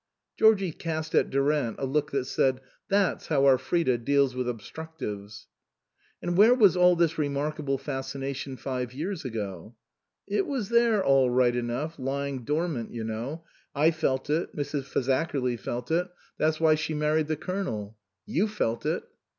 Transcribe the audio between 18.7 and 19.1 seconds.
it."